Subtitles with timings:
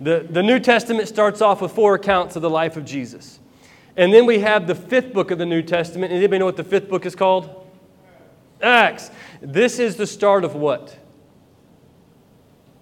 [0.00, 3.38] The, the New Testament starts off with four accounts of the life of Jesus.
[3.96, 6.12] And then we have the fifth book of the New Testament.
[6.12, 7.66] Anybody know what the fifth book is called?
[8.62, 9.10] Acts.
[9.40, 10.96] This is the start of what?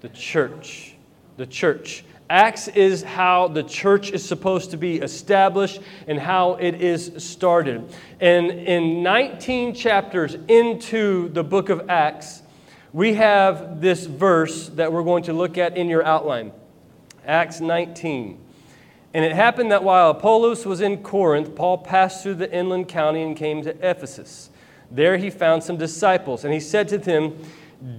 [0.00, 0.94] The church.
[1.36, 2.04] The church.
[2.28, 7.94] Acts is how the church is supposed to be established and how it is started.
[8.18, 12.42] And in 19 chapters into the book of Acts,
[12.92, 16.50] we have this verse that we're going to look at in your outline
[17.26, 18.38] Acts 19.
[19.14, 23.22] And it happened that while Apollos was in Corinth, Paul passed through the inland county
[23.22, 24.50] and came to Ephesus.
[24.90, 27.38] There he found some disciples, and he said to them,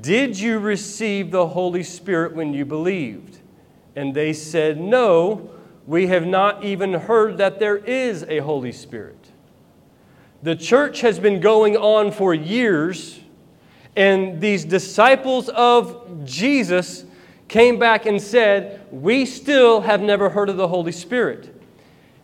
[0.02, 3.40] Did you receive the Holy Spirit when you believed?
[3.96, 5.50] And they said, No,
[5.88, 9.18] we have not even heard that there is a Holy Spirit.
[10.44, 13.22] The church has been going on for years,
[13.96, 17.05] and these disciples of Jesus
[17.48, 21.52] came back and said, We still have never heard of the Holy Spirit.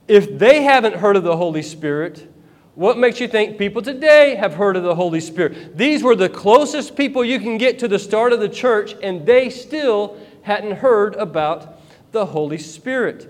[0.08, 2.28] If they haven't heard of the Holy Spirit,
[2.76, 5.78] what makes you think people today have heard of the Holy Spirit?
[5.78, 9.26] These were the closest people you can get to the start of the church, and
[9.26, 11.80] they still hadn't heard about
[12.12, 13.30] the Holy Spirit.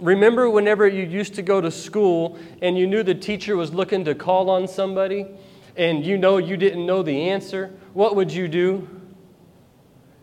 [0.00, 4.04] Remember whenever you used to go to school and you knew the teacher was looking
[4.06, 5.26] to call on somebody
[5.76, 7.70] and you know you didn't know the answer?
[7.92, 8.88] What would you do?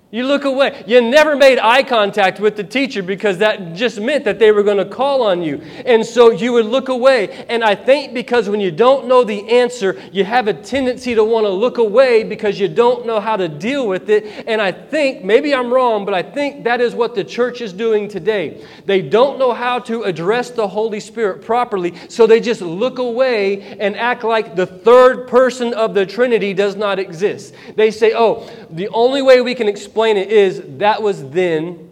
[0.10, 0.86] You look away.
[0.88, 4.64] You never made eye contact with the teacher because that just meant that they were
[4.64, 5.58] going to call on you.
[5.86, 7.46] And so you would look away.
[7.50, 11.26] And I think because when you don't know the answer, you have a tendency to
[11.26, 14.46] want to look away because you don't know how to deal with it.
[14.48, 17.74] And I think, maybe I'm wrong, but I think that is what the church is
[17.74, 18.66] doing today.
[18.86, 23.78] They don't know how to address the Holy Spirit properly, so they just look away
[23.78, 27.54] and act like the third person of the Trinity does not exist.
[27.76, 31.90] They say, oh, the only way we can explain explain it is that was then,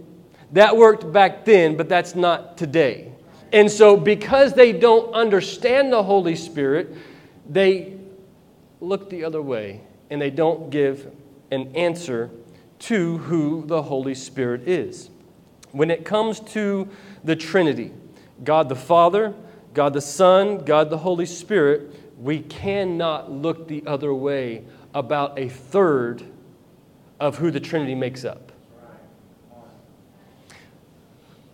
[0.51, 3.11] that worked back then, but that's not today.
[3.51, 6.95] And so, because they don't understand the Holy Spirit,
[7.49, 7.97] they
[8.79, 11.11] look the other way and they don't give
[11.49, 12.29] an answer
[12.77, 15.09] to who the Holy Spirit is.
[15.71, 16.87] When it comes to
[17.23, 17.91] the Trinity,
[18.43, 19.33] God the Father,
[19.73, 24.63] God the Son, God the Holy Spirit, we cannot look the other way
[24.93, 26.23] about a third
[27.19, 28.51] of who the Trinity makes up.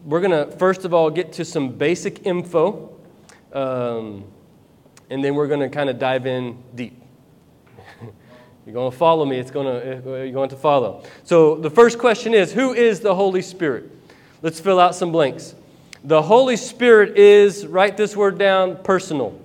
[0.04, 2.96] We're going to, first of all, get to some basic info,
[3.54, 4.26] um,
[5.10, 7.00] and then we're going to kind of dive in deep.
[8.66, 11.04] you're going to follow me, it's going to, you're going to follow.
[11.24, 13.92] So the first question is Who is the Holy Spirit?
[14.42, 15.54] Let's fill out some blanks.
[16.04, 19.40] The Holy Spirit is, write this word down, personal.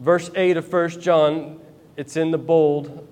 [0.00, 1.60] Verse 8 of 1 John,
[1.96, 3.06] it's in the bold.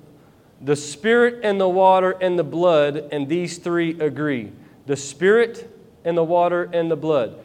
[0.61, 4.51] The Spirit and the water and the blood, and these three agree.
[4.87, 5.71] The Spirit
[6.05, 7.39] and the water and the blood.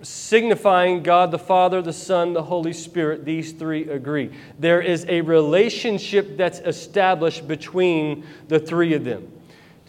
[0.00, 4.30] Signifying God the Father, the Son, the Holy Spirit, these three agree.
[4.58, 9.30] There is a relationship that's established between the three of them.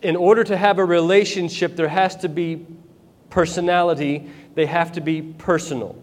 [0.02, 2.66] In order to have a relationship, there has to be
[3.30, 5.96] personality, they have to be personal.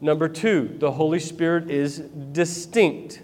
[0.00, 3.22] Number two, the Holy Spirit is distinct.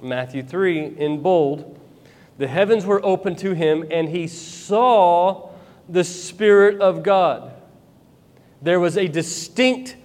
[0.00, 1.80] Matthew 3 in bold,
[2.36, 5.50] the heavens were open to him, and he saw
[5.88, 7.52] the Spirit of God.
[8.60, 9.96] There was a distinct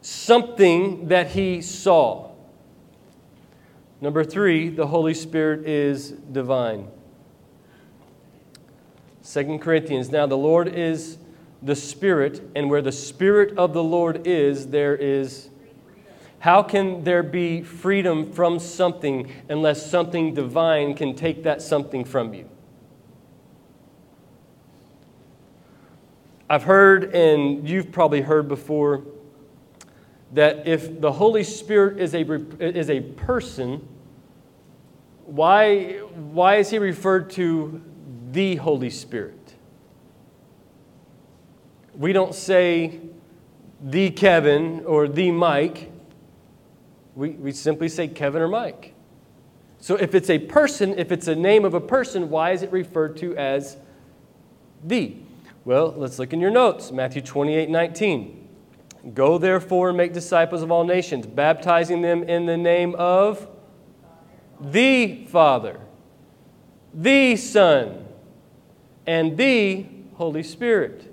[0.00, 2.30] something that he saw.
[4.00, 6.88] Number three, the Holy Spirit is divine.
[9.22, 11.18] Second Corinthians, now the Lord is
[11.62, 15.50] the Spirit, and where the Spirit of the Lord is, there is.
[16.40, 22.32] How can there be freedom from something unless something divine can take that something from
[22.32, 22.48] you?
[26.50, 29.04] I've heard, and you've probably heard before,
[30.32, 32.22] that if the Holy Spirit is a,
[32.62, 33.86] is a person,
[35.24, 37.82] why, why is he referred to
[38.30, 39.37] the Holy Spirit?
[41.98, 43.00] We don't say
[43.82, 45.90] the Kevin or the Mike.
[47.16, 48.94] We, we simply say Kevin or Mike.
[49.80, 52.70] So if it's a person, if it's a name of a person, why is it
[52.70, 53.76] referred to as
[54.84, 55.16] the?
[55.64, 56.92] Well, let's look in your notes.
[56.92, 58.48] Matthew 28 19.
[59.14, 63.48] Go therefore and make disciples of all nations, baptizing them in the name of
[64.60, 65.80] the Father,
[66.92, 68.06] the Son,
[69.06, 71.07] and the Holy Spirit.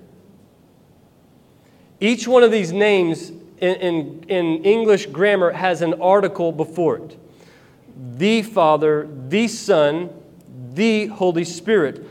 [2.06, 7.18] Each one of these names in, in, in English grammar has an article before it.
[8.16, 10.10] The Father, the Son,
[10.72, 12.08] the Holy Spirit.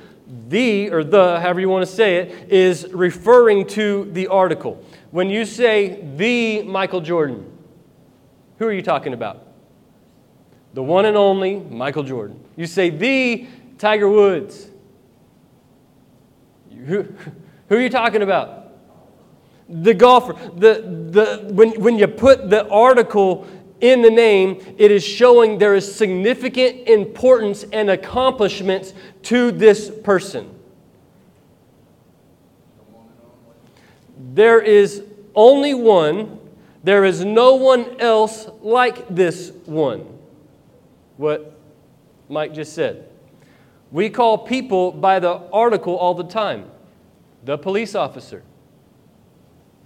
[0.50, 4.83] The, or the, however you want to say it, is referring to the article.
[5.12, 7.50] When you say the Michael Jordan,
[8.59, 9.47] who are you talking about?
[10.74, 12.44] The one and only Michael Jordan.
[12.57, 13.47] You say the
[13.77, 14.68] Tiger Woods.
[16.86, 17.03] Who,
[17.69, 18.65] who are you talking about?
[19.68, 20.34] The golfer.
[20.56, 20.82] The,
[21.12, 23.48] the, when, when you put the article
[23.82, 30.52] in the name, it is showing there is significant importance and accomplishments to this person.
[34.34, 35.04] There is
[35.34, 36.40] only one,
[36.84, 40.08] there is no one else like this one.
[41.18, 41.58] What
[42.30, 43.10] Mike just said.
[43.92, 46.72] We call people by the article all the time
[47.44, 48.44] the police officer,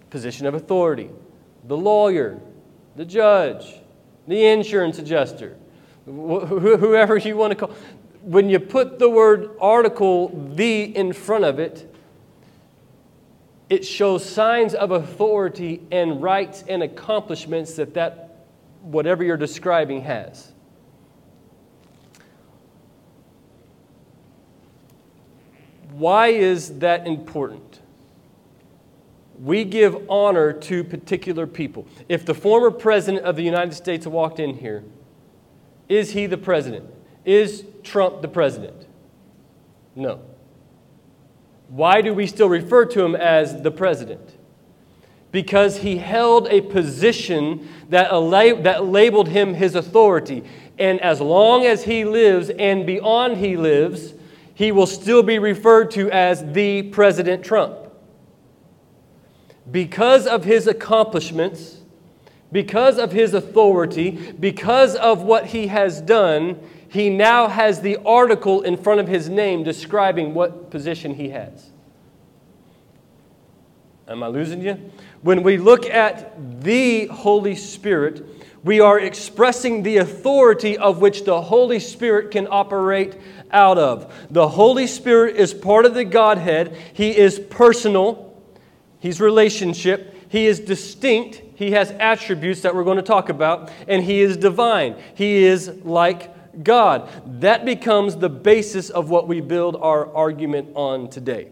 [0.10, 1.10] position of authority,
[1.68, 2.40] the lawyer,
[2.96, 3.80] the judge,
[4.28, 5.58] the insurance adjuster,
[6.06, 7.76] whoever you want to call.
[8.22, 11.94] When you put the word article, the, in front of it,
[13.70, 18.46] it shows signs of authority and rights and accomplishments that that
[18.82, 20.52] whatever you're describing has.
[25.92, 27.69] Why is that important?
[29.40, 31.88] We give honor to particular people.
[32.10, 34.84] If the former president of the United States walked in here,
[35.88, 36.86] is he the president?
[37.26, 38.86] Is Trump the president?
[39.96, 40.22] No.
[41.70, 44.36] Why do we still refer to him as the president?
[45.32, 48.10] Because he held a position that,
[48.64, 50.44] that labeled him his authority.
[50.78, 54.16] And as long as he lives and beyond he lives,
[54.54, 57.79] he will still be referred to as the President Trump.
[59.72, 61.82] Because of his accomplishments,
[62.52, 68.62] because of his authority, because of what he has done, he now has the article
[68.62, 71.70] in front of his name describing what position he has.
[74.08, 74.92] Am I losing you?
[75.22, 78.26] When we look at the Holy Spirit,
[78.64, 83.16] we are expressing the authority of which the Holy Spirit can operate
[83.52, 84.12] out of.
[84.32, 86.76] The Holy Spirit is part of the Godhead.
[86.94, 88.29] He is personal,
[89.00, 94.04] He's relationship, He is distinct, He has attributes that we're going to talk about, and
[94.04, 94.96] He is divine.
[95.16, 97.10] He is like God.
[97.42, 101.50] That becomes the basis of what we build our argument on today.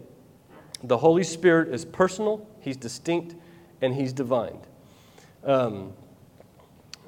[0.84, 3.36] The Holy Spirit is personal, He's distinct,
[3.82, 4.58] and He's divine.
[5.44, 5.94] Um,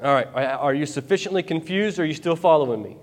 [0.01, 2.95] all right, are you sufficiently confused or are you still following me?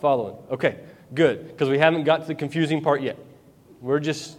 [0.00, 0.36] Following.
[0.50, 0.78] Okay.
[1.14, 3.18] Good, because we haven't got to the confusing part yet.
[3.80, 4.38] We're just,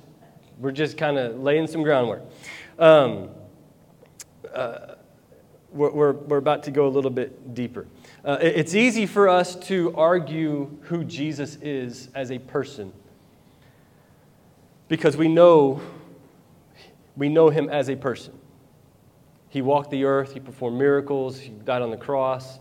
[0.60, 2.24] we're just kind of laying some groundwork.
[2.80, 3.30] Um,
[4.54, 4.96] uh,
[5.72, 7.88] we're, we're, we're, about to go a little bit deeper.
[8.24, 12.94] Uh, it's easy for us to argue who Jesus is as a person
[14.88, 15.82] because we know,
[17.16, 18.34] we know him as a person.
[19.50, 22.60] He walked the earth, he performed miracles, he died on the cross.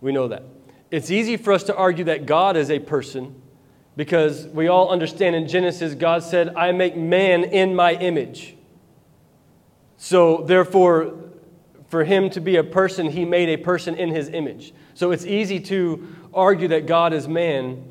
[0.00, 0.42] We know that.
[0.90, 3.34] It's easy for us to argue that God is a person
[3.96, 8.56] because we all understand in Genesis, God said, I make man in my image.
[9.96, 11.14] So, therefore,
[11.88, 14.74] for him to be a person, he made a person in his image.
[14.94, 17.84] So, it's easy to argue that God is man,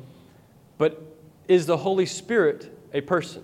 [0.76, 1.00] but
[1.48, 3.42] is the Holy Spirit a person?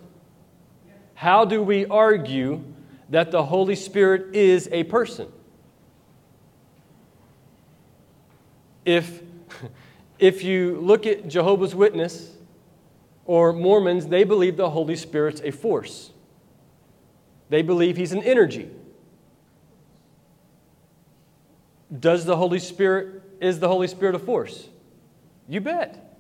[1.15, 2.63] How do we argue
[3.09, 5.29] that the Holy Spirit is a person?
[8.85, 9.23] If,
[10.19, 12.37] if you look at Jehovah's Witness,
[13.25, 16.11] or Mormons, they believe the Holy Spirit's a force.
[17.49, 18.71] They believe he's an energy.
[21.99, 24.69] Does the Holy Spirit, is the Holy Spirit a force?
[25.49, 26.17] You bet.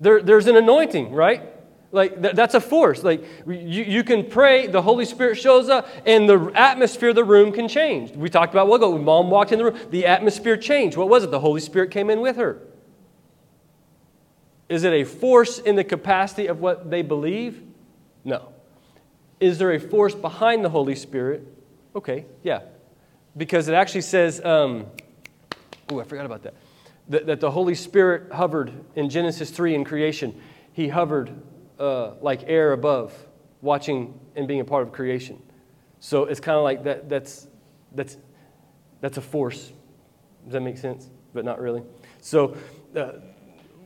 [0.00, 1.42] There, there's an anointing, right?
[1.90, 3.02] Like, th- that's a force.
[3.02, 7.24] Like, you, you can pray, the Holy Spirit shows up, and the atmosphere of the
[7.24, 8.10] room can change.
[8.10, 10.96] We talked about, well, mom walked in the room, the atmosphere changed.
[10.96, 11.30] What was it?
[11.30, 12.60] The Holy Spirit came in with her.
[14.68, 17.62] Is it a force in the capacity of what they believe?
[18.24, 18.48] No.
[19.40, 21.46] Is there a force behind the Holy Spirit?
[21.94, 22.62] Okay, yeah.
[23.36, 24.86] Because it actually says, um,
[25.90, 26.54] oh, I forgot about that.
[27.08, 27.26] that.
[27.26, 30.40] That the Holy Spirit hovered in Genesis 3 in creation.
[30.72, 31.30] He hovered
[31.78, 33.12] uh, like air above,
[33.60, 35.42] watching and being a part of creation.
[36.00, 37.46] So it's kind of like that, that's,
[37.92, 38.16] that's,
[39.00, 39.72] that's a force.
[40.44, 41.10] Does that make sense?
[41.32, 41.82] But not really.
[42.20, 42.56] So,
[42.96, 43.12] uh,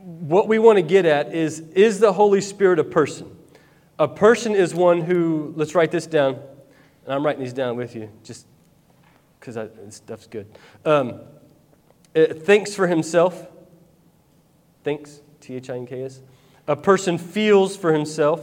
[0.09, 3.37] what we want to get at is is the Holy Spirit a person?
[3.99, 6.39] A person is one who, let's write this down,
[7.05, 8.09] and I'm writing these down with you.
[8.25, 8.47] Just
[9.39, 10.47] because this stuff's good.
[10.87, 11.21] Um,
[12.15, 13.49] thinks for himself.
[14.83, 16.23] Thinks, T H I N K S.
[16.67, 18.43] A person feels for himself.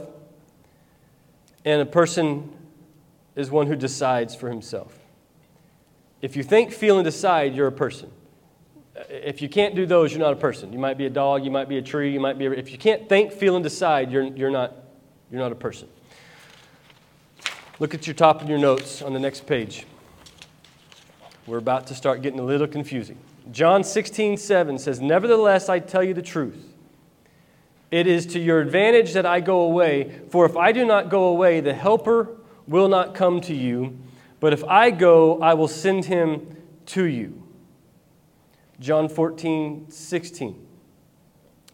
[1.63, 2.53] And a person
[3.35, 4.99] is one who decides for himself.
[6.21, 8.11] If you think, feel, and decide, you're a person.
[8.95, 10.71] Uh, if you can't do those, you're not a person.
[10.71, 12.71] You might be a dog, you might be a tree, you might be a, if
[12.71, 14.73] you can't think, feel, and decide, you're, you're, not,
[15.29, 15.87] you're not a person.
[17.79, 19.85] Look at your top of your notes on the next page.
[21.45, 23.17] We're about to start getting a little confusing.
[23.51, 26.73] John 16, 7 says, Nevertheless, I tell you the truth.
[27.91, 31.25] It is to your advantage that I go away, for if I do not go
[31.25, 32.29] away, the Helper
[32.67, 33.97] will not come to you,
[34.39, 37.44] but if I go, I will send him to you.
[38.79, 40.67] John 14, 16.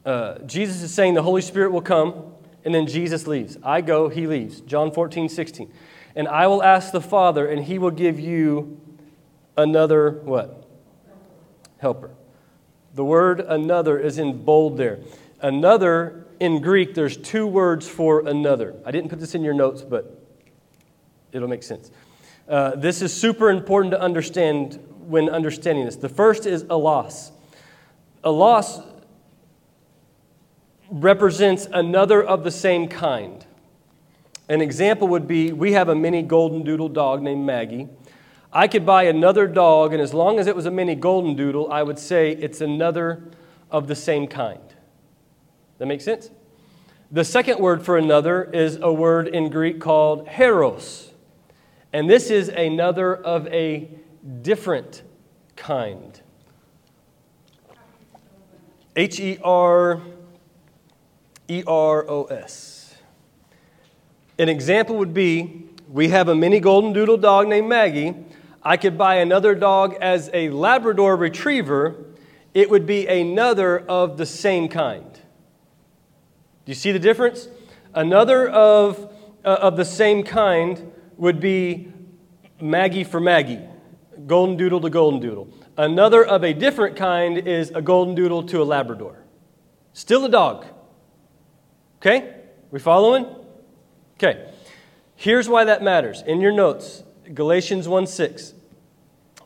[0.06, 3.58] Uh, Jesus is saying the Holy Spirit will come, and then Jesus leaves.
[3.64, 4.62] I go, he leaves.
[4.62, 5.72] John 14, 16.
[6.16, 8.80] And I will ask the Father, and he will give you
[9.58, 10.68] another what?
[11.78, 12.12] Helper.
[12.94, 15.00] The word another is in bold there.
[15.40, 18.76] Another, in Greek, there's two words for another.
[18.86, 20.24] I didn't put this in your notes, but
[21.32, 21.90] it'll make sense.
[22.48, 25.96] Uh, this is super important to understand when understanding this.
[25.96, 27.32] The first is allos.
[28.24, 28.80] A loss
[30.90, 33.46] represents another of the same kind.
[34.50, 37.88] An example would be we have a mini golden doodle dog named Maggie.
[38.54, 41.72] I could buy another dog, and as long as it was a mini golden doodle,
[41.72, 43.24] I would say it's another
[43.72, 44.60] of the same kind.
[45.78, 46.30] That makes sense?
[47.10, 51.12] The second word for another is a word in Greek called heros.
[51.94, 53.90] And this is another of a
[54.42, 55.04] different
[55.56, 56.22] kind.
[58.96, 60.02] H E R
[61.48, 62.96] E R O S.
[64.38, 68.16] An example would be we have a mini golden doodle dog named Maggie.
[68.64, 72.06] I could buy another dog as a Labrador retriever.
[72.54, 75.12] It would be another of the same kind.
[76.66, 77.48] Do you see the difference?
[77.94, 79.12] Another of,
[79.44, 81.92] uh, of the same kind would be
[82.62, 83.60] Maggie for Maggie,
[84.28, 85.48] golden doodle to golden doodle.
[85.78, 89.24] Another of a different kind is a golden doodle to a Labrador.
[89.94, 90.66] Still a dog.
[91.98, 92.36] Okay?
[92.72, 93.26] We following?
[94.16, 94.50] Okay.
[95.16, 96.24] Here's why that matters.
[96.24, 97.04] In your notes,
[97.34, 98.54] Galatians 1 6.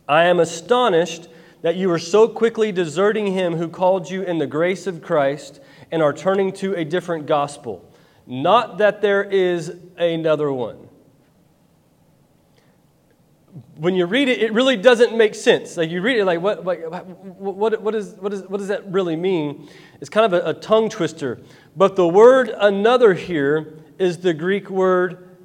[0.07, 1.27] I am astonished
[1.61, 5.59] that you are so quickly deserting him who called you in the grace of Christ
[5.91, 7.91] and are turning to a different gospel.
[8.27, 10.89] Not that there is another one
[13.77, 15.77] when you read it, it really doesn't make sense.
[15.77, 17.05] Like you read it, like what, what,
[17.37, 19.69] what, what, is, what, is, what does that really mean?
[20.01, 21.39] It's kind of a, a tongue twister.
[21.75, 25.37] But the word another here is the Greek word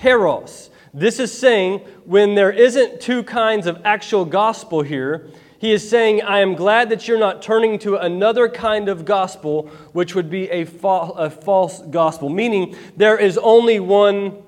[0.00, 0.70] heros.
[0.94, 6.22] This is saying when there isn't two kinds of actual gospel here, he is saying,
[6.22, 10.48] I am glad that you're not turning to another kind of gospel, which would be
[10.50, 14.44] a, fa- a false gospel, meaning there is only one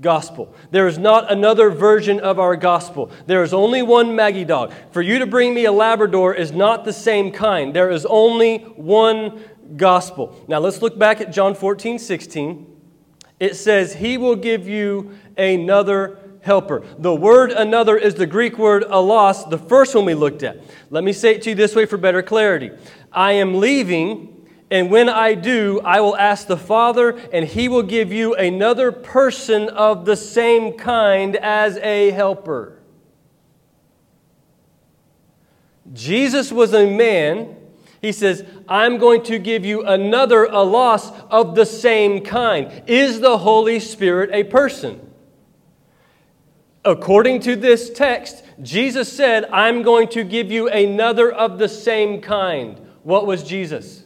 [0.00, 0.54] gospel.
[0.70, 3.10] There is not another version of our gospel.
[3.26, 4.72] There is only one Maggie dog.
[4.90, 7.74] For you to bring me a Labrador is not the same kind.
[7.74, 9.42] There is only one
[9.76, 10.44] gospel.
[10.48, 12.66] Now let's look back at John 14, 16.
[13.40, 16.84] It says, He will give you another helper.
[16.98, 20.62] The word another is the Greek word allos, the first one we looked at.
[20.90, 22.70] Let me say it to you this way for better clarity.
[23.12, 24.35] I am leaving
[24.70, 28.90] and when I do, I will ask the Father, and he will give you another
[28.90, 32.76] person of the same kind as a helper.
[35.92, 37.56] Jesus was a man.
[38.02, 42.82] He says, I'm going to give you another allos of the same kind.
[42.88, 45.00] Is the Holy Spirit a person?
[46.84, 52.20] According to this text, Jesus said, I'm going to give you another of the same
[52.20, 52.80] kind.
[53.04, 54.05] What was Jesus?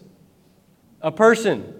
[1.01, 1.75] A person.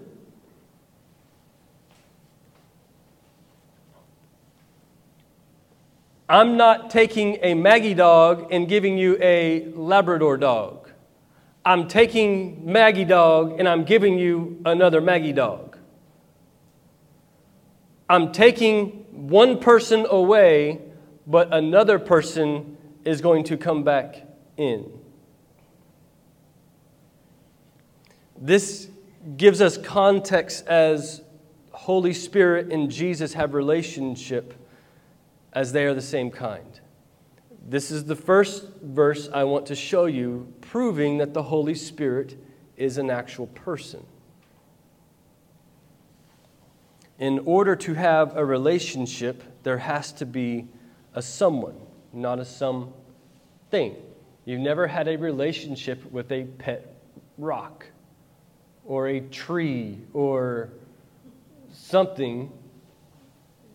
[6.27, 10.89] I'm not taking a Maggie dog and giving you a Labrador dog.
[11.65, 15.77] I'm taking Maggie dog and I'm giving you another Maggie dog.
[18.09, 20.79] I'm taking one person away,
[21.27, 24.25] but another person is going to come back
[24.57, 24.89] in.
[28.39, 28.90] This
[29.37, 31.21] gives us context as
[31.71, 34.53] Holy Spirit and Jesus have relationship
[35.53, 36.79] as they are the same kind.
[37.67, 42.37] This is the first verse I want to show you, proving that the Holy Spirit
[42.75, 44.05] is an actual person.
[47.19, 50.67] In order to have a relationship, there has to be
[51.13, 51.75] a someone.
[52.13, 53.95] not a something.
[54.45, 56.95] You've never had a relationship with a pet
[57.37, 57.85] rock
[58.91, 60.69] or a tree or
[61.71, 62.51] something.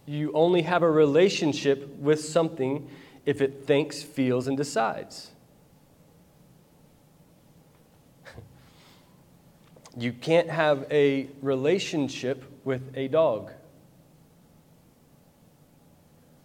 [0.04, 2.90] You only have a relationship with something
[3.24, 5.30] if it thinks, feels, and decides.
[9.96, 13.52] you can't have a relationship with a dog.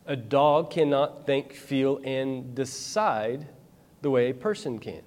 [0.05, 3.49] A dog cannot think, feel, and decide
[4.01, 5.01] the way a person can.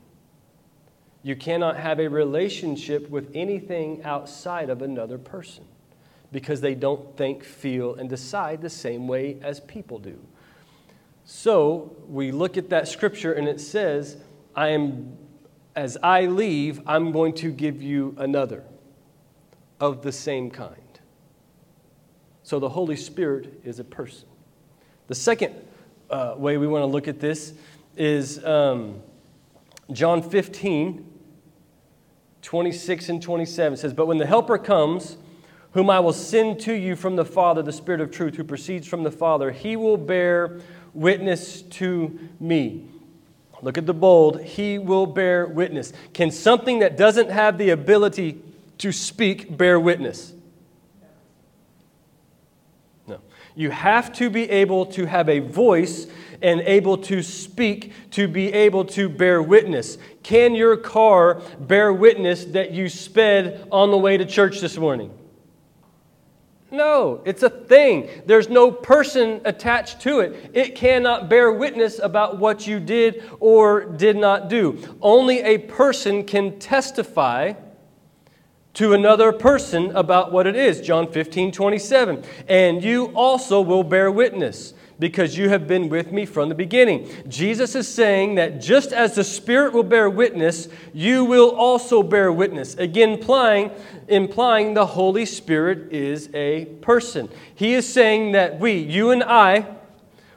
[1.24, 5.64] You cannot have a relationship with anything outside of another person
[6.30, 10.18] because they don't think, feel, and decide the same way as people do.
[11.24, 14.18] So we look at that scripture and it says,
[14.54, 15.16] I am,
[15.74, 18.62] as I leave, I'm going to give you another
[19.80, 20.76] of the same kind.
[22.42, 24.28] So the Holy Spirit is a person.
[25.06, 25.54] The second
[26.10, 27.54] uh, way we want to look at this
[27.96, 29.02] is um,
[29.92, 31.12] John 15,
[32.44, 35.16] 26 and 27 says, But when the Helper comes,
[35.72, 38.86] whom I will send to you from the Father, the Spirit of truth, who proceeds
[38.86, 40.60] from the Father, he will bear
[40.92, 42.86] witness to me.
[43.62, 44.42] Look at the bold.
[44.42, 45.94] He will bear witness.
[46.12, 48.42] Can something that doesn't have the ability
[48.78, 50.34] to speak bear witness?
[53.06, 53.20] No.
[53.54, 56.06] You have to be able to have a voice
[56.42, 59.96] and able to speak to be able to bear witness.
[60.22, 65.10] Can your car bear witness that you sped on the way to church this morning?
[66.70, 68.08] No, it's a thing.
[68.26, 70.50] There's no person attached to it.
[70.52, 74.96] It cannot bear witness about what you did or did not do.
[75.00, 77.52] Only a person can testify
[78.74, 80.80] to another person about what it is.
[80.80, 82.24] John 15, 27.
[82.48, 87.08] And you also will bear witness because you have been with me from the beginning.
[87.28, 92.32] Jesus is saying that just as the Spirit will bear witness, you will also bear
[92.32, 92.74] witness.
[92.74, 93.70] Again, implying,
[94.08, 97.28] implying the Holy Spirit is a person.
[97.54, 99.66] He is saying that we, you and I,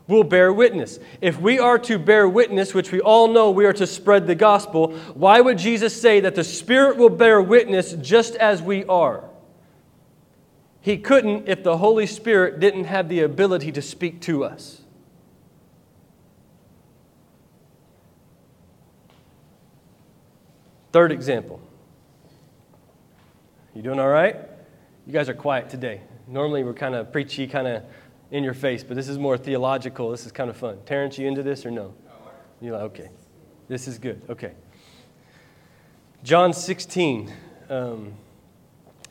[0.07, 0.99] will bear witness.
[1.21, 4.35] If we are to bear witness, which we all know we are to spread the
[4.35, 9.23] gospel, why would Jesus say that the Spirit will bear witness just as we are?
[10.79, 14.81] He couldn't if the Holy Spirit didn't have the ability to speak to us.
[20.93, 21.59] Third example.
[23.75, 24.37] You doing all right?
[25.05, 26.01] You guys are quiet today.
[26.27, 27.83] Normally we're kind of preachy, kind of
[28.31, 30.11] in your face, but this is more theological.
[30.11, 30.79] This is kind of fun.
[30.85, 31.93] Terrence, you into this or no?
[32.61, 33.09] You're like, okay.
[33.67, 34.21] This is good.
[34.29, 34.53] Okay.
[36.23, 37.31] John 16.
[37.69, 38.13] Um,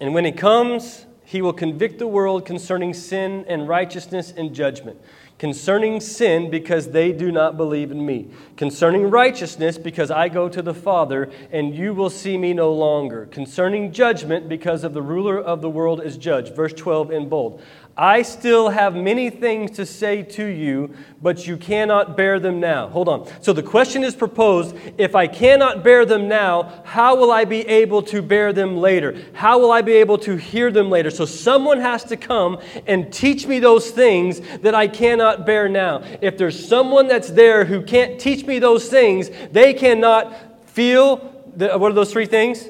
[0.00, 4.98] and when he comes, he will convict the world concerning sin and righteousness and judgment.
[5.38, 8.28] Concerning sin, because they do not believe in me.
[8.56, 13.26] Concerning righteousness, because I go to the Father, and you will see me no longer.
[13.26, 16.56] Concerning judgment, because of the ruler of the world is judged.
[16.56, 17.60] Verse 12 in bold.
[17.98, 22.88] I still have many things to say to you, but you cannot bear them now.
[22.88, 23.26] Hold on.
[23.40, 27.66] So the question is proposed if I cannot bear them now, how will I be
[27.66, 29.16] able to bear them later?
[29.32, 31.10] How will I be able to hear them later?
[31.10, 36.02] So someone has to come and teach me those things that I cannot bear now.
[36.20, 41.32] If there's someone that's there who can't teach me those things, they cannot feel.
[41.56, 42.68] The, what are those three things?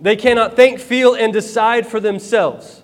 [0.00, 2.79] They cannot think, feel, and decide for themselves.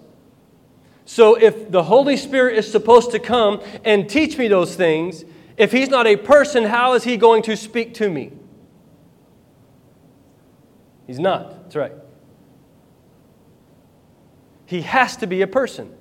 [1.07, 5.25] So if the Holy Spirit is supposed to come and teach me those things,
[5.57, 8.33] if he's not a person, how is he going to speak to me?
[11.07, 11.62] He's not.
[11.62, 11.92] That's right.
[14.66, 15.95] He has to be a person.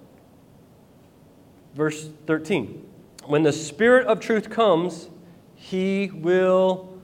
[1.75, 2.83] Verse 13.
[3.25, 5.09] When the Spirit of truth comes,
[5.53, 6.99] he will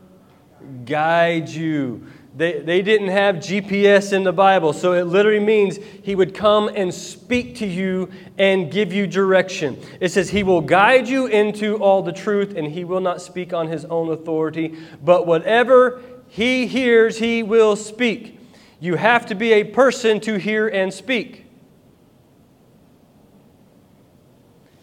[0.85, 2.07] guide you.
[2.33, 6.69] They, they didn't have GPS in the Bible, so it literally means he would come
[6.73, 9.77] and speak to you and give you direction.
[9.99, 13.53] It says he will guide you into all the truth, and he will not speak
[13.53, 18.39] on his own authority, but whatever he hears, he will speak.
[18.79, 21.45] You have to be a person to hear and speak.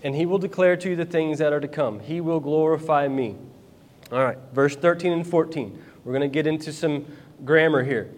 [0.05, 2.01] And he will declare to you the things that are to come.
[2.01, 3.37] He will glorify me.
[4.13, 5.83] All right, verse 13 and 14.
[6.05, 7.07] We're going to get into some
[7.45, 8.11] grammar here.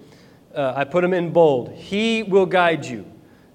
[0.54, 1.72] Uh, I put them in bold.
[1.72, 3.04] He will guide you.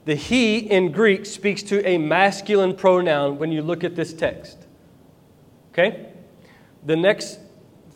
[0.05, 4.57] The he in Greek speaks to a masculine pronoun when you look at this text.
[5.71, 6.07] Okay?
[6.85, 7.39] The next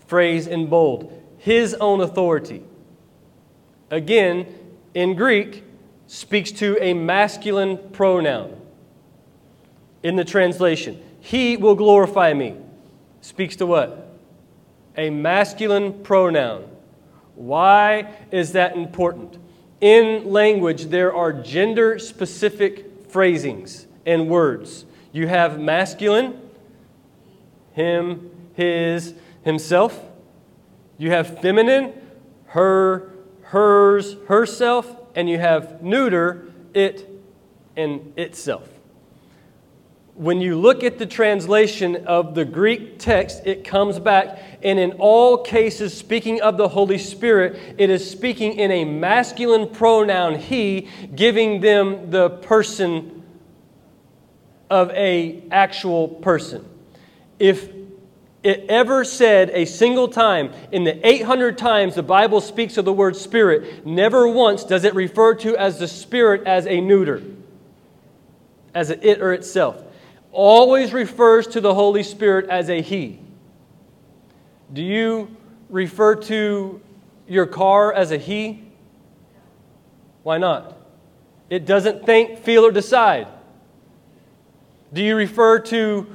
[0.07, 2.61] phrase in bold his own authority.
[3.89, 4.45] Again,
[4.93, 5.63] in Greek,
[6.05, 8.59] speaks to a masculine pronoun
[10.03, 11.01] in the translation.
[11.21, 12.55] He will glorify me.
[13.21, 14.17] speaks to what?
[14.97, 16.69] A masculine pronoun.
[17.39, 19.37] Why is that important?
[19.79, 24.83] In language, there are gender specific phrasings and words.
[25.13, 26.37] You have masculine,
[27.71, 30.03] him, his, himself.
[30.97, 31.93] You have feminine,
[32.47, 33.09] her,
[33.43, 34.93] hers, herself.
[35.15, 37.09] And you have neuter, it,
[37.77, 38.67] and itself.
[40.19, 44.91] When you look at the translation of the Greek text, it comes back, and in
[44.99, 50.89] all cases, speaking of the Holy Spirit, it is speaking in a masculine pronoun, he,
[51.15, 53.23] giving them the person
[54.69, 56.67] of a actual person.
[57.39, 57.69] If
[58.43, 62.91] it ever said a single time in the 800 times the Bible speaks of the
[62.91, 67.23] word spirit, never once does it refer to as the spirit as a neuter,
[68.75, 69.85] as a it or itself.
[70.31, 73.19] Always refers to the Holy Spirit as a he.
[74.71, 75.35] Do you
[75.69, 76.81] refer to
[77.27, 78.63] your car as a he?
[80.23, 80.77] Why not?
[81.49, 83.27] It doesn't think, feel, or decide.
[84.93, 86.07] Do you refer to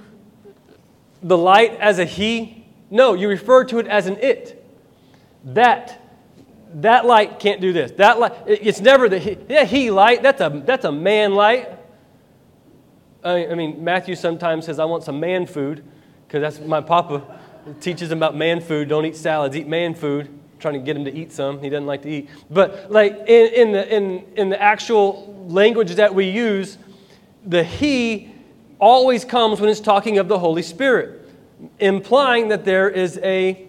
[1.22, 2.64] the light as a he?
[2.90, 4.64] No, you refer to it as an it.
[5.44, 6.00] That
[6.77, 7.92] that light can't do this.
[7.92, 10.22] That light, it's never the he, yeah, he light.
[10.22, 11.74] That's a that's a man light.
[13.25, 15.85] I, mean, Matthew sometimes says, "I want some man food,"
[16.27, 17.23] because that's my papa
[17.81, 18.89] teaches him about man food.
[18.89, 19.57] Don't eat salads.
[19.57, 20.27] Eat man food.
[20.27, 21.61] I'm trying to get him to eat some.
[21.61, 22.29] He doesn't like to eat.
[22.51, 26.79] But like in, in the in in the actual language that we use,
[27.45, 28.33] the he
[28.79, 31.29] always comes when it's talking of the Holy Spirit,
[31.79, 33.67] implying that there is a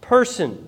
[0.00, 0.66] person.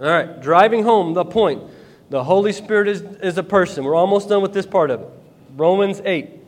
[0.00, 1.62] All right, driving home the point.
[2.10, 3.84] The Holy Spirit is, is a person.
[3.84, 5.08] We're almost done with this part of it.
[5.56, 6.41] Romans 8.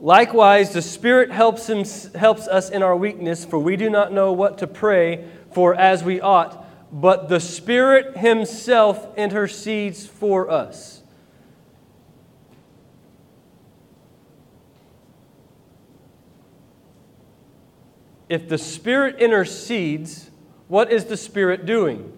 [0.00, 1.84] Likewise, the Spirit helps, him,
[2.18, 6.02] helps us in our weakness, for we do not know what to pray for as
[6.02, 11.00] we ought, but the Spirit Himself intercedes for us.
[18.30, 20.30] if the Spirit intercedes,
[20.68, 22.16] what is the Spirit doing?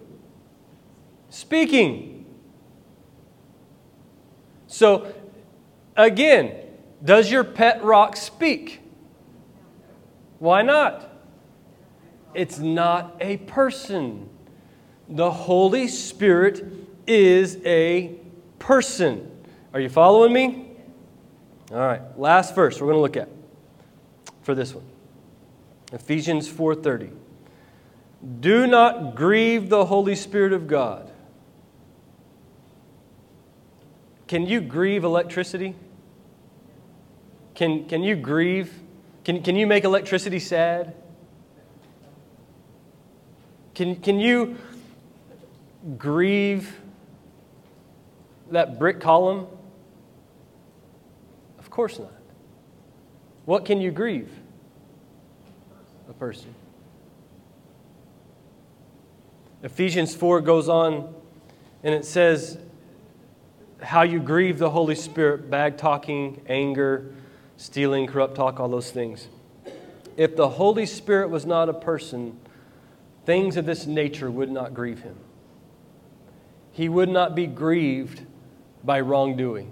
[1.31, 2.23] Speaking.
[4.67, 5.11] So,
[5.97, 6.55] again,
[7.03, 8.81] does your pet rock speak?
[10.39, 11.09] Why not?
[12.33, 14.29] It's not a person.
[15.09, 16.65] The Holy Spirit
[17.05, 18.15] is a
[18.59, 19.29] person.
[19.73, 20.69] Are you following me?
[21.71, 23.29] All right, last verse we're going to look at
[24.41, 24.85] for this one.
[25.91, 27.11] Ephesians 4:30.
[28.39, 31.11] Do not grieve the Holy Spirit of God.
[34.27, 35.75] Can you grieve electricity?
[37.55, 38.73] Can, can you grieve?
[39.23, 40.95] Can, can you make electricity sad?
[43.75, 44.57] Can, can you
[45.97, 46.79] grieve
[48.51, 49.47] that brick column?
[51.59, 52.11] Of course not.
[53.45, 54.29] What can you grieve?
[56.09, 56.53] a person.
[59.61, 61.13] Ephesians 4 goes on
[61.83, 62.57] and it says
[63.81, 67.13] how you grieve the Holy Spirit bag talking, anger,
[67.63, 69.27] stealing, corrupt talk, all those things.
[70.17, 72.39] If the Holy Spirit was not a person,
[73.25, 75.15] things of this nature would not grieve him.
[76.71, 78.21] He would not be grieved
[78.83, 79.71] by wrongdoing.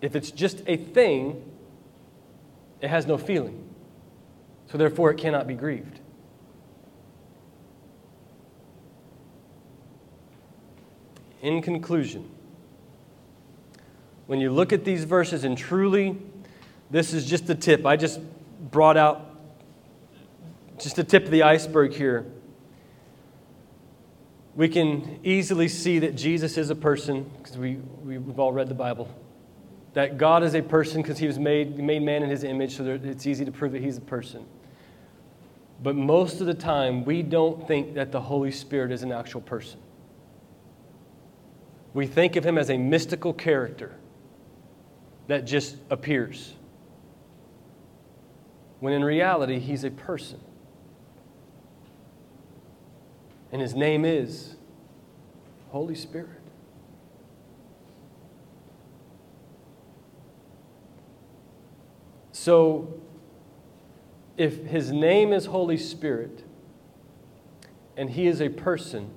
[0.00, 1.42] If it's just a thing,
[2.80, 3.68] it has no feeling
[4.70, 6.00] so therefore it cannot be grieved.
[11.40, 12.28] In conclusion,
[14.28, 16.16] when you look at these verses, and truly,
[16.90, 17.84] this is just the tip.
[17.84, 18.20] I just
[18.70, 19.24] brought out
[20.78, 22.26] just the tip of the iceberg here.
[24.54, 28.68] We can easily see that Jesus is a person because we, we, we've all read
[28.68, 29.08] the Bible
[29.94, 33.00] that God is a person because he was made, made man in his image, so
[33.02, 34.44] it's easy to prove that he's a person.
[35.82, 39.40] But most of the time, we don't think that the Holy Spirit is an actual
[39.40, 39.80] person.
[41.94, 43.97] We think of him as a mystical character
[45.28, 46.54] that just appears.
[48.80, 50.40] When in reality, he's a person.
[53.52, 54.56] And his name is
[55.70, 56.30] Holy Spirit.
[62.32, 63.00] So,
[64.36, 66.44] if his name is Holy Spirit
[67.96, 69.10] and he is a person,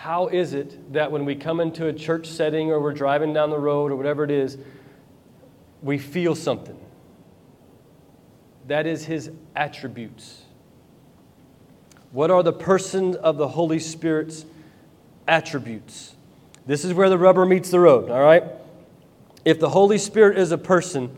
[0.00, 3.50] how is it that when we come into a church setting or we're driving down
[3.50, 4.56] the road or whatever it is,
[5.82, 6.80] we feel something?
[8.66, 10.44] That is his attributes.
[12.12, 14.46] What are the person of the Holy Spirit's
[15.28, 16.14] attributes?
[16.64, 18.44] This is where the rubber meets the road, all right?
[19.44, 21.14] If the Holy Spirit is a person,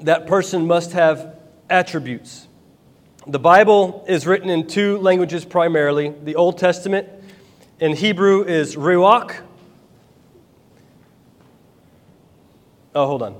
[0.00, 1.36] that person must have
[1.70, 2.47] attributes.
[3.28, 6.14] The Bible is written in two languages primarily.
[6.24, 7.06] The Old Testament
[7.78, 9.42] in Hebrew is ruach.
[12.94, 13.38] Oh, hold on.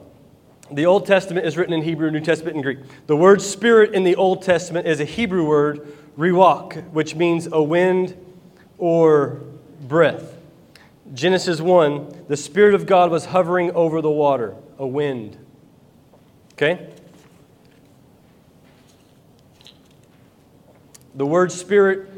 [0.70, 2.81] The Old Testament is written in Hebrew, New Testament in Greek.
[3.07, 7.62] The word spirit in the Old Testament is a Hebrew word, ruach, which means a
[7.62, 8.14] wind
[8.77, 9.40] or
[9.81, 10.37] breath.
[11.14, 15.38] Genesis 1, the Spirit of God was hovering over the water, a wind.
[16.53, 16.90] Okay?
[21.18, 22.09] The word spirit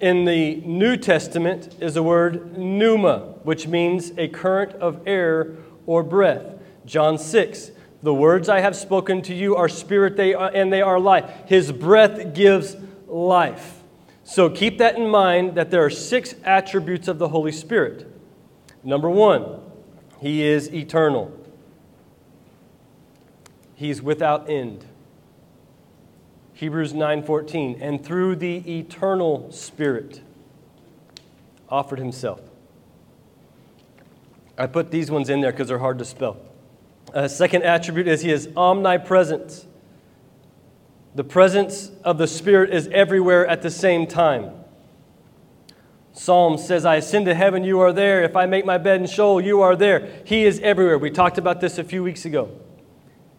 [0.00, 6.02] in the New Testament is the word pneuma, which means a current of air or
[6.02, 6.54] breath.
[6.86, 7.70] John 6,
[8.02, 11.30] the words I have spoken to you are spirit they are, and they are life.
[11.48, 13.82] His breath gives life.
[14.24, 18.10] So keep that in mind that there are six attributes of the Holy Spirit.
[18.82, 19.60] Number one,
[20.18, 21.30] he is eternal.
[23.74, 24.86] He's without end.
[26.60, 30.20] Hebrews 9:14, and through the eternal Spirit
[31.70, 32.42] offered himself.
[34.58, 36.36] I put these ones in there because they're hard to spell.
[37.14, 39.64] A second attribute is he is omnipresent.
[41.14, 44.50] The presence of the Spirit is everywhere at the same time.
[46.12, 48.22] Psalm says, I ascend to heaven, you are there.
[48.22, 50.10] If I make my bed in Sheol, you are there.
[50.26, 50.98] He is everywhere.
[50.98, 52.50] We talked about this a few weeks ago.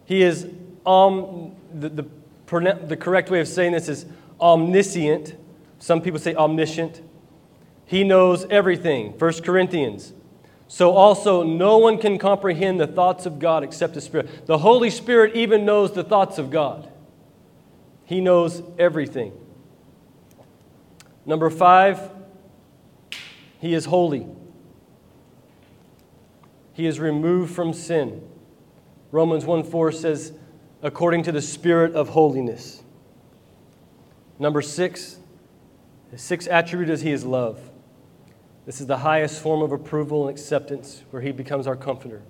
[0.06, 0.48] He is
[0.84, 2.06] om, the, the,
[2.60, 4.06] the correct way of saying this is
[4.40, 5.36] omniscient.
[5.78, 7.00] Some people say omniscient.
[7.86, 9.18] He knows everything.
[9.18, 10.12] 1 Corinthians.
[10.72, 14.46] So also, no one can comprehend the thoughts of God except the Spirit.
[14.46, 16.90] The Holy Spirit even knows the thoughts of God,
[18.06, 19.32] He knows everything.
[21.26, 22.10] Number five,
[23.60, 24.26] He is holy,
[26.72, 28.26] He is removed from sin.
[29.10, 30.32] Romans 1 4 says,
[30.82, 32.82] according to the Spirit of holiness.
[34.38, 35.18] Number six,
[36.10, 37.70] the sixth attribute is He is love.
[38.66, 42.22] This is the highest form of approval and acceptance where He becomes our comforter.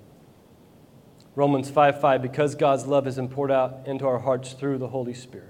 [1.35, 5.15] Romans 5 5, because God's love is poured out into our hearts through the Holy
[5.15, 5.49] Spirit.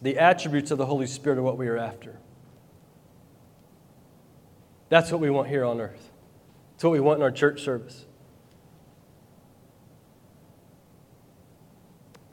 [0.00, 2.18] The attributes of the Holy Spirit are what we are after.
[4.88, 6.10] That's what we want here on earth.
[6.74, 8.06] It's what we want in our church service.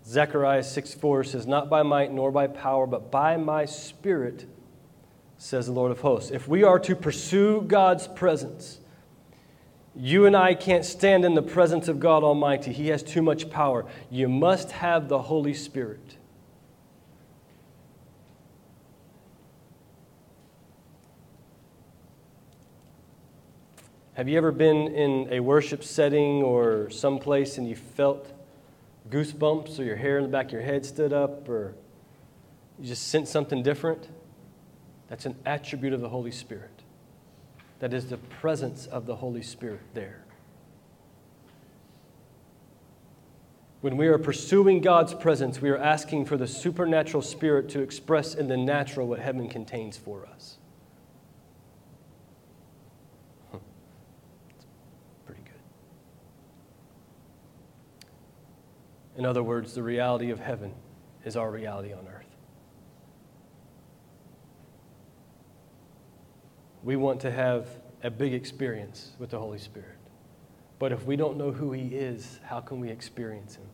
[0.09, 4.47] Zechariah 6 4 says, Not by might nor by power, but by my spirit
[5.37, 6.31] says the Lord of hosts.
[6.31, 8.79] If we are to pursue God's presence,
[9.95, 12.73] you and I can't stand in the presence of God Almighty.
[12.73, 13.85] He has too much power.
[14.09, 16.17] You must have the Holy Spirit.
[24.13, 28.38] Have you ever been in a worship setting or someplace and you felt
[29.09, 31.75] goosebumps or your hair in the back of your head stood up or
[32.79, 34.07] you just sensed something different?
[35.07, 36.83] That's an attribute of the Holy Spirit.
[37.79, 40.23] That is the presence of the Holy Spirit there.
[43.81, 48.35] When we are pursuing God's presence, we are asking for the supernatural spirit to express
[48.35, 50.57] in the natural what heaven contains for us.
[55.25, 55.53] Pretty good.
[59.19, 60.73] In other words, the reality of heaven
[61.25, 62.37] is our reality on earth.
[66.83, 67.67] We want to have
[68.01, 69.97] a big experience with the Holy Spirit.
[70.79, 73.67] But if we don't know who He is, how can we experience Him?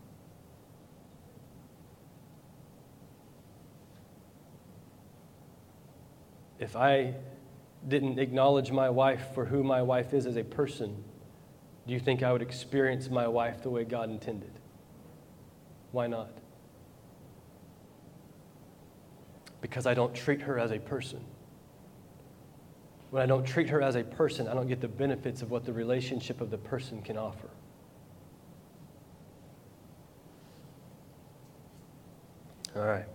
[6.57, 7.13] If I
[7.87, 11.03] didn't acknowledge my wife for who my wife is as a person,
[11.85, 14.59] do you think I would experience my wife the way God intended?
[15.95, 16.27] Why not?
[19.61, 21.23] Because I don't treat her as a person.
[23.11, 25.63] When I don't treat her as a person, I don't get the benefits of what
[25.63, 27.49] the relationship of the person can offer.
[32.75, 33.05] All right.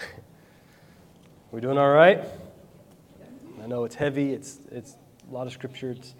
[1.52, 2.20] we doing all right?
[3.62, 4.96] I know it's heavy, it's, it's
[5.30, 6.16] a lot of scripture, it's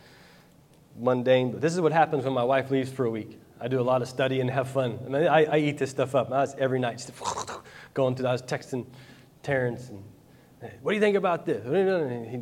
[0.96, 3.40] mundane, but this is what happens when my wife leaves for a week.
[3.60, 5.14] I do a lot of study and have fun.
[5.14, 6.32] I, I, I eat this stuff up.
[6.32, 7.12] I was every night just
[7.94, 8.26] going through.
[8.26, 8.86] I was texting
[9.42, 10.02] Terrence and,
[10.80, 11.62] what do you think about this?
[11.62, 12.40] He,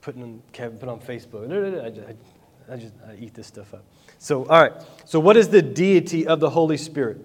[0.00, 1.50] putting on, Kevin put on Facebook.
[1.50, 3.84] I, I just I eat this stuff up.
[4.18, 4.72] So, all right.
[5.04, 7.18] So, what is the deity of the Holy Spirit?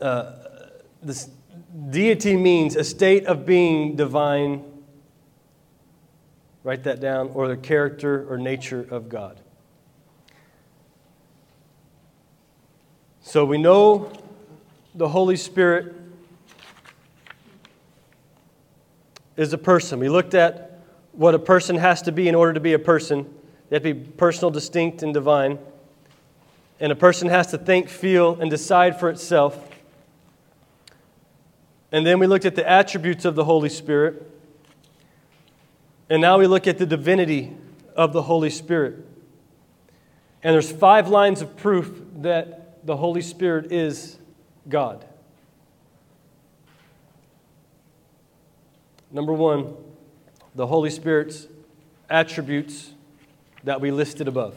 [0.00, 0.32] Uh,
[1.02, 1.28] this
[1.90, 4.64] deity means a state of being divine.
[6.62, 9.40] Write that down, or the character or nature of God.
[13.30, 14.10] So we know
[14.92, 15.94] the Holy Spirit
[19.36, 20.00] is a person.
[20.00, 20.80] We looked at
[21.12, 23.32] what a person has to be in order to be a person.
[23.68, 25.60] They have to be personal, distinct, and divine.
[26.80, 29.56] And a person has to think, feel, and decide for itself.
[31.92, 34.28] And then we looked at the attributes of the Holy Spirit.
[36.08, 37.56] And now we look at the divinity
[37.94, 38.96] of the Holy Spirit.
[40.42, 44.18] And there's five lines of proof that the Holy Spirit is
[44.68, 45.04] God.
[49.10, 49.74] Number one,
[50.54, 51.48] the Holy Spirit's
[52.08, 52.92] attributes
[53.64, 54.54] that we listed above.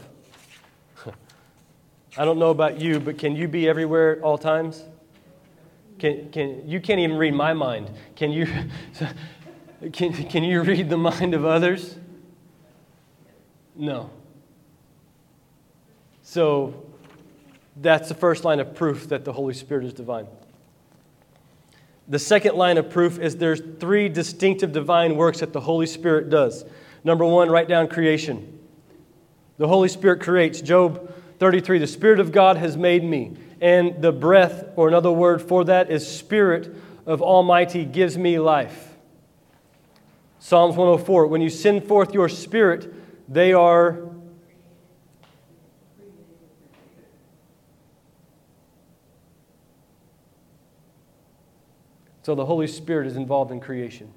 [2.18, 4.84] I don't know about you, but can you be everywhere at all times?
[6.00, 7.90] Can, can, you can't even read my mind.
[8.16, 8.48] Can you,
[9.94, 11.98] can, can you read the mind of others?
[13.76, 14.10] No.
[16.22, 16.83] So
[17.76, 20.28] that's the first line of proof that the Holy Spirit is divine.
[22.08, 26.30] The second line of proof is there's three distinctive divine works that the Holy Spirit
[26.30, 26.66] does.
[27.04, 28.60] Number one, write down creation.
[29.58, 30.62] The Holy Spirit creates.
[30.62, 33.38] Job 33 The Spirit of God has made me.
[33.62, 38.96] And the breath, or another word for that, is Spirit of Almighty gives me life.
[40.40, 42.94] Psalms 104 When you send forth your Spirit,
[43.32, 44.10] they are
[52.24, 54.12] So the Holy Spirit is involved in creation.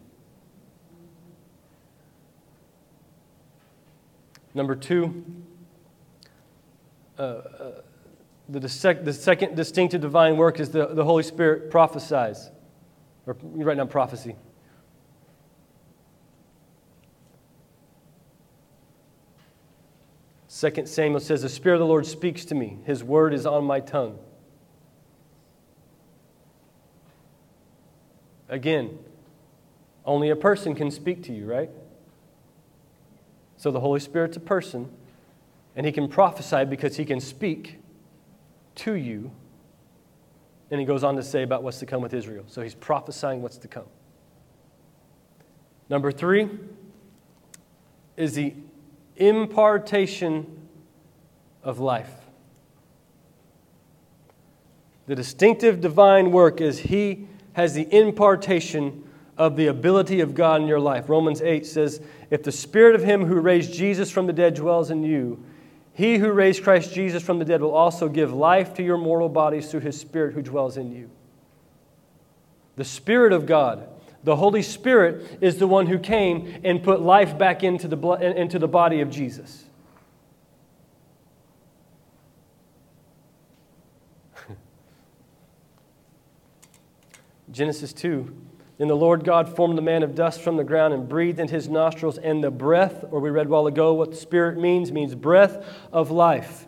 [4.54, 5.24] Number two,
[7.18, 7.80] uh, uh,
[8.48, 12.50] the, the second distinctive divine work is the, the Holy Spirit prophesies.
[13.26, 14.36] Or you write down prophecy.
[20.46, 22.78] Second Samuel says, The Spirit of the Lord speaks to me.
[22.86, 24.18] His word is on my tongue.
[28.48, 28.98] Again,
[30.04, 31.70] only a person can speak to you, right?
[33.56, 34.88] So the Holy Spirit's a person,
[35.74, 37.80] and he can prophesy because he can speak
[38.76, 39.30] to you.
[40.70, 42.44] And he goes on to say about what's to come with Israel.
[42.48, 43.86] So he's prophesying what's to come.
[45.88, 46.50] Number three
[48.16, 48.54] is the
[49.16, 50.68] impartation
[51.62, 52.12] of life.
[55.06, 59.02] The distinctive divine work is he has the impartation
[59.38, 61.08] of the ability of God in your life.
[61.08, 64.90] Romans 8 says, If the spirit of him who raised Jesus from the dead dwells
[64.90, 65.42] in you,
[65.94, 69.30] he who raised Christ Jesus from the dead will also give life to your mortal
[69.30, 71.10] bodies through his spirit who dwells in you.
[72.76, 73.88] The Spirit of God,
[74.22, 77.96] the Holy Spirit, is the one who came and put life back into the,
[78.36, 79.64] into the body of Jesus.
[87.56, 88.34] Genesis 2.
[88.76, 91.48] Then the Lord God formed the man of dust from the ground and breathed in
[91.48, 95.14] his nostrils, and the breath, or we read while ago what the Spirit means, means
[95.14, 96.66] breath of life.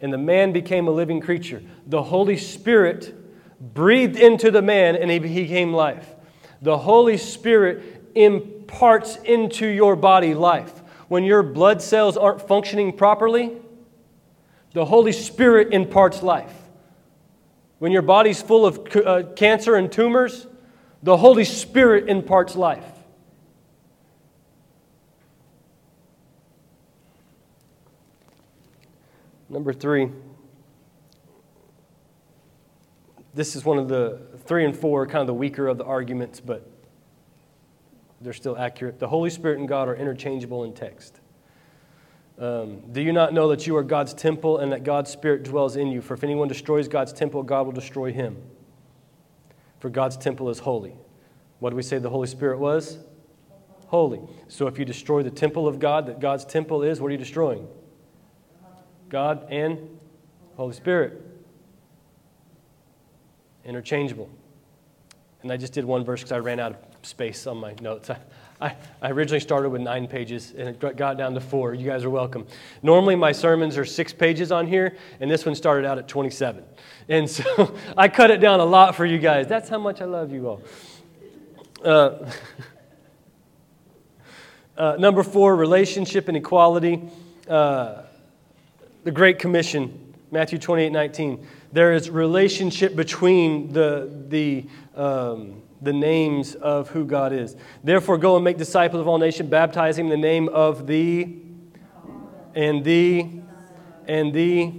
[0.00, 1.62] And the man became a living creature.
[1.86, 3.14] The Holy Spirit
[3.74, 6.08] breathed into the man, and he became life.
[6.62, 10.72] The Holy Spirit imparts into your body life.
[11.08, 13.58] When your blood cells aren't functioning properly,
[14.72, 16.63] the Holy Spirit imparts life.
[17.84, 20.46] When your body's full of uh, cancer and tumors,
[21.02, 22.86] the Holy Spirit imparts life.
[29.50, 30.08] Number three,
[33.34, 36.40] this is one of the three and four, kind of the weaker of the arguments,
[36.40, 36.66] but
[38.22, 38.98] they're still accurate.
[38.98, 41.20] The Holy Spirit and God are interchangeable in text.
[42.38, 45.76] Um, do you not know that you are God's temple and that God's Spirit dwells
[45.76, 46.00] in you?
[46.00, 48.36] For if anyone destroys God's temple, God will destroy him.
[49.78, 50.94] For God's temple is holy.
[51.60, 52.98] What do we say the Holy Spirit was?
[53.86, 54.20] Holy.
[54.48, 57.18] So if you destroy the temple of God, that God's temple is, what are you
[57.18, 57.68] destroying?
[59.08, 59.78] God and
[60.56, 61.22] Holy Spirit.
[63.64, 64.28] Interchangeable.
[65.42, 68.10] And I just did one verse because I ran out of space on my notes.
[68.60, 71.74] I, originally started with nine pages and it got down to four.
[71.74, 72.46] You guys are welcome.
[72.82, 76.64] Normally, my sermons are six pages on here, and this one started out at 27.
[77.08, 79.46] And so I cut it down a lot for you guys.
[79.46, 80.62] That's how much I love you all.
[81.84, 82.30] Uh,
[84.78, 87.02] uh, number four, relationship and equality.
[87.48, 88.02] uh,
[89.04, 94.64] the Great Commission, Matthew 28 19, there is relationship between the, the,
[94.96, 97.56] um, the names of who God is.
[97.82, 101.36] Therefore, go and make disciples of all nations, baptizing in the name of the
[102.54, 103.28] and the
[104.06, 104.72] and the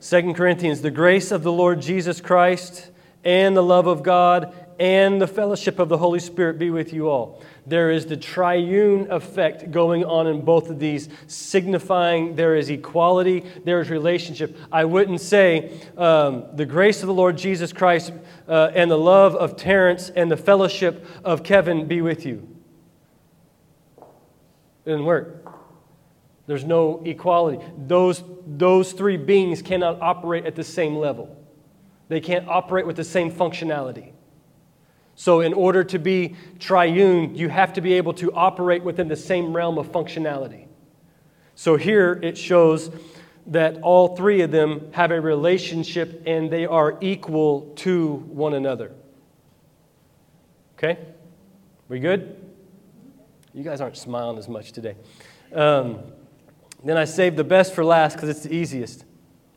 [0.00, 2.90] Second Corinthians, the grace of the Lord Jesus Christ
[3.24, 7.08] and the love of God and the fellowship of the Holy Spirit be with you
[7.08, 7.42] all.
[7.68, 13.44] There is the triune effect going on in both of these, signifying there is equality,
[13.64, 14.56] there is relationship.
[14.72, 18.12] I wouldn't say um, the grace of the Lord Jesus Christ
[18.48, 22.48] uh, and the love of Terrence and the fellowship of Kevin be with you.
[23.98, 25.44] It didn't work.
[26.46, 27.62] There's no equality.
[27.76, 31.36] Those, those three beings cannot operate at the same level,
[32.08, 34.12] they can't operate with the same functionality.
[35.20, 39.16] So, in order to be triune, you have to be able to operate within the
[39.16, 40.68] same realm of functionality.
[41.56, 42.88] So, here it shows
[43.48, 48.92] that all three of them have a relationship and they are equal to one another.
[50.76, 50.96] Okay?
[51.88, 52.40] We good?
[53.52, 54.94] You guys aren't smiling as much today.
[55.52, 55.98] Um,
[56.84, 59.04] then I saved the best for last because it's the easiest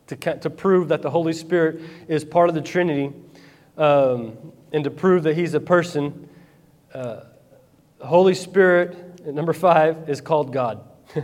[0.08, 3.14] to, to prove that the Holy Spirit is part of the Trinity.
[3.82, 4.38] Um,
[4.72, 6.30] and to prove that he's a person,
[6.94, 7.22] uh,
[7.98, 10.84] the Holy Spirit, number five, is called God.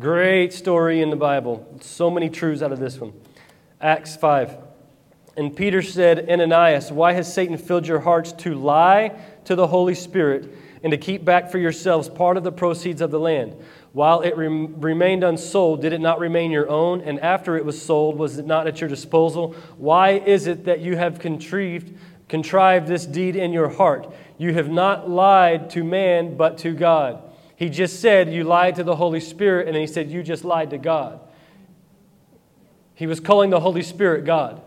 [0.00, 1.78] Great story in the Bible.
[1.80, 3.12] So many truths out of this one.
[3.80, 4.56] Acts 5.
[5.36, 9.12] And Peter said, Ananias, why has Satan filled your hearts to lie
[9.44, 10.52] to the Holy Spirit
[10.82, 13.54] and to keep back for yourselves part of the proceeds of the land?
[13.94, 17.00] While it remained unsold, did it not remain your own?
[17.00, 19.54] And after it was sold, was it not at your disposal?
[19.78, 21.96] Why is it that you have contrived,
[22.28, 24.12] contrived this deed in your heart?
[24.36, 27.22] You have not lied to man, but to God.
[27.54, 30.44] He just said you lied to the Holy Spirit, and then he said you just
[30.44, 31.20] lied to God.
[32.96, 34.60] He was calling the Holy Spirit God.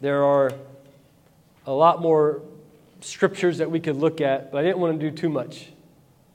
[0.00, 0.50] There are
[1.64, 2.42] a lot more
[3.06, 5.68] scriptures that we could look at, but I didn't want to do too much.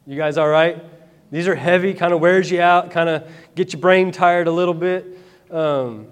[0.07, 0.83] You guys all right?
[1.31, 4.51] These are heavy, kind of wears you out, kind of get your brain tired a
[4.51, 5.17] little bit.
[5.49, 6.07] Um,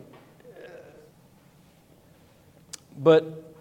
[2.98, 3.54] but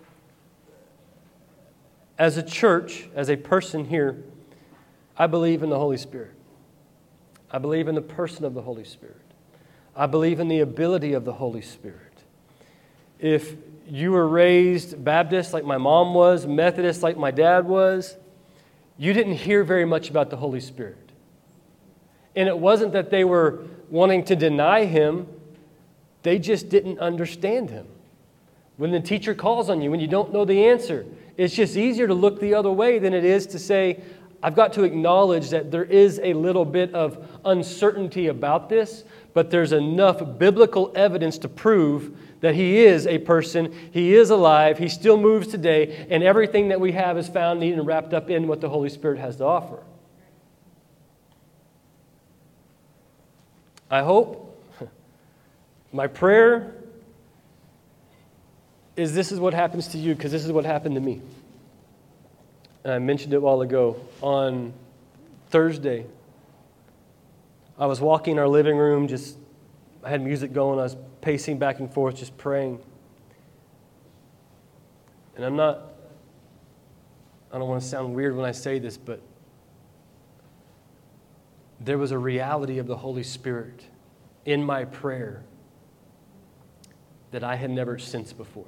[2.19, 4.23] as a church, as a person here,
[5.17, 6.35] I believe in the Holy Spirit.
[7.51, 9.17] I believe in the person of the Holy Spirit.
[9.97, 12.23] I believe in the ability of the Holy Spirit.
[13.19, 13.57] If
[13.91, 18.16] you were raised Baptist like my mom was, Methodist like my dad was,
[18.97, 21.12] you didn't hear very much about the Holy Spirit.
[22.36, 25.26] And it wasn't that they were wanting to deny him,
[26.22, 27.86] they just didn't understand him.
[28.76, 32.07] When the teacher calls on you, when you don't know the answer, it's just easier
[32.07, 34.01] to look the other way than it is to say,
[34.43, 39.03] I've got to acknowledge that there is a little bit of uncertainty about this,
[39.34, 44.78] but there's enough biblical evidence to prove that He is a person, He is alive,
[44.78, 48.30] He still moves today, and everything that we have is found needed and wrapped up
[48.30, 49.82] in what the Holy Spirit has to offer.
[53.91, 54.62] I hope,
[55.93, 56.74] my prayer
[58.97, 61.22] is this is what happens to you because this is what happened to me.
[62.84, 63.97] And I mentioned it a while ago.
[64.20, 64.72] On
[65.51, 66.05] Thursday,
[67.78, 69.36] I was walking in our living room, just
[70.03, 70.78] I had music going.
[70.78, 72.81] I was pacing back and forth, just praying.
[75.37, 75.93] And I'm not,
[77.53, 79.21] I don't want to sound weird when I say this, but
[81.81, 83.85] there was a reality of the Holy Spirit
[84.45, 85.45] in my prayer
[87.31, 88.66] that I had never sensed before.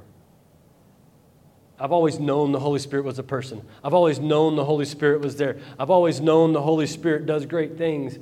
[1.78, 3.66] I've always known the Holy Spirit was a person.
[3.82, 5.58] I've always known the Holy Spirit was there.
[5.78, 8.18] I've always known the Holy Spirit does great things.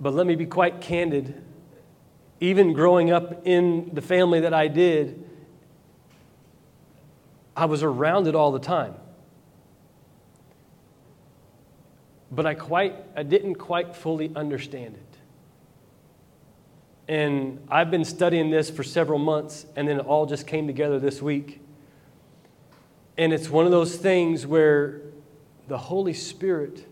[0.00, 1.44] But let me be quite candid
[2.42, 5.24] even growing up in the family that I did,
[7.56, 8.94] I was around it all the time.
[12.32, 15.18] But I quite I didn't quite fully understand it.
[17.06, 20.98] And I've been studying this for several months, and then it all just came together
[20.98, 21.60] this week.
[23.16, 25.00] And it's one of those things where
[25.68, 26.86] the Holy Spirit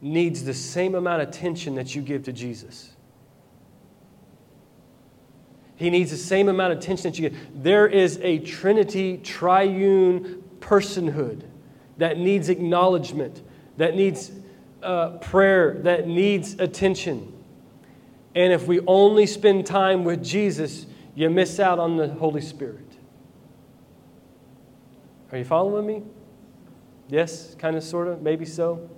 [0.00, 2.91] needs the same amount of attention that you give to Jesus.
[5.82, 7.64] He needs the same amount of attention that you get.
[7.64, 11.42] There is a Trinity, triune personhood
[11.98, 13.42] that needs acknowledgement,
[13.78, 14.30] that needs
[14.84, 17.32] uh, prayer, that needs attention.
[18.36, 22.86] And if we only spend time with Jesus, you miss out on the Holy Spirit.
[25.32, 26.04] Are you following me?
[27.08, 28.88] Yes, kind of, sort of, maybe so.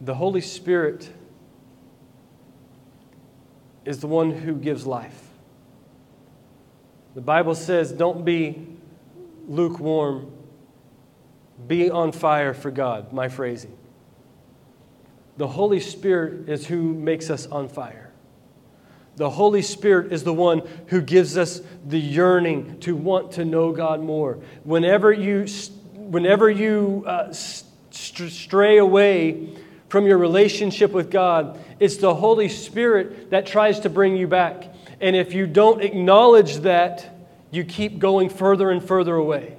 [0.00, 1.10] The Holy Spirit
[3.84, 5.28] is the one who gives life.
[7.14, 8.66] The Bible says, don't be
[9.46, 10.32] lukewarm,
[11.66, 13.76] be on fire for God, my phrasing.
[15.36, 18.10] The Holy Spirit is who makes us on fire.
[19.16, 23.72] The Holy Spirit is the one who gives us the yearning to want to know
[23.72, 24.38] God more.
[24.64, 25.46] Whenever you,
[25.94, 29.54] whenever you uh, stray away
[29.92, 34.74] from your relationship with God, it's the Holy Spirit that tries to bring you back.
[35.02, 37.14] And if you don't acknowledge that,
[37.50, 39.54] you keep going further and further away.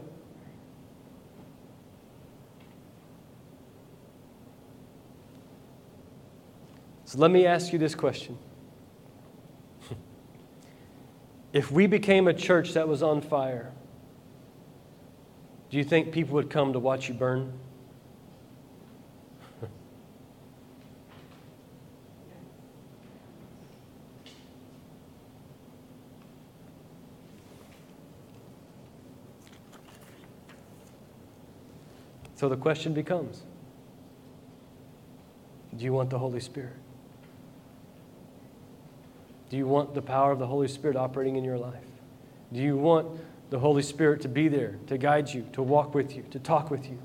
[7.05, 8.39] So let me ask you this question.
[11.53, 13.71] if we became a church that was on fire,
[15.69, 17.53] do you think people would come to watch you burn?
[32.43, 33.43] So the question becomes
[35.77, 36.73] Do you want the Holy Spirit?
[39.49, 41.85] Do you want the power of the Holy Spirit operating in your life?
[42.51, 43.07] Do you want
[43.49, 46.69] the Holy Spirit to be there, to guide you, to walk with you, to talk
[46.69, 46.99] with you?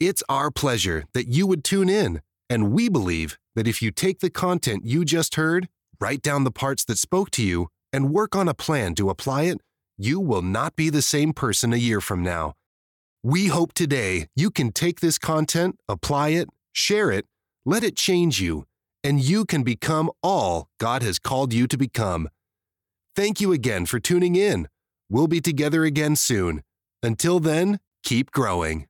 [0.00, 2.20] It's our pleasure that you would tune in.
[2.50, 5.68] And we believe that if you take the content you just heard,
[6.00, 9.42] write down the parts that spoke to you, and work on a plan to apply
[9.44, 9.58] it,
[9.96, 12.54] you will not be the same person a year from now.
[13.22, 17.26] We hope today you can take this content, apply it, share it,
[17.66, 18.64] let it change you,
[19.02, 22.28] and you can become all God has called you to become.
[23.16, 24.68] Thank you again for tuning in.
[25.10, 26.62] We'll be together again soon.
[27.02, 28.86] Until then, keep growing.